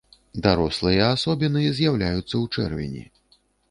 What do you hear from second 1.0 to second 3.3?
асобіны з'яўляюцца ў чэрвені.